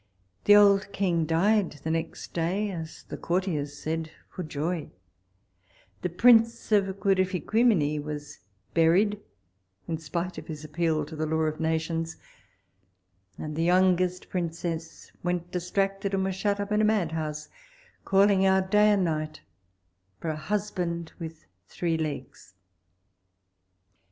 [0.45, 4.89] The old king died the next day, as the courtiers said, for joy;
[6.01, 8.39] the prince of Quifferiquimini was
[8.73, 9.19] buried
[9.87, 12.17] in spite of his appeal to the law of nations;
[13.37, 17.49] and the youngest princess went distracted, and was shut up in a madhouse,
[18.03, 19.41] calling out day and night
[20.19, 22.55] for a husband with three legs.